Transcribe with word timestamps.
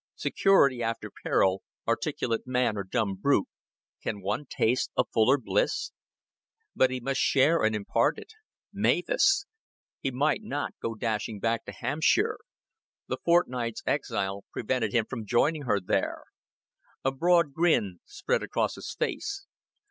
Security 0.15 0.81
after 0.81 1.11
peril 1.21 1.61
articulate 1.87 2.47
man 2.47 2.75
or 2.75 2.83
dumb 2.83 3.13
brute, 3.13 3.45
can 4.01 4.19
one 4.19 4.47
taste 4.49 4.89
a 4.97 5.03
fuller 5.13 5.37
bliss? 5.37 5.91
But 6.75 6.89
he 6.89 6.99
must 6.99 7.19
share 7.21 7.61
and 7.63 7.75
impart 7.75 8.17
it. 8.17 8.31
Mavis! 8.73 9.45
He 9.99 10.09
might 10.09 10.41
not 10.41 10.73
go 10.81 10.95
dashing 10.95 11.39
back 11.39 11.65
to 11.65 11.71
Hampshire 11.71 12.39
the 13.07 13.17
fortnight's 13.23 13.83
exile 13.85 14.43
prevented 14.51 14.91
him 14.91 15.05
from 15.05 15.23
joining 15.27 15.65
her 15.65 15.79
there. 15.79 16.23
A 17.05 17.11
broad 17.11 17.53
grin 17.53 17.99
spread 18.05 18.41
across 18.41 18.73
his 18.73 18.91
face. 18.97 19.45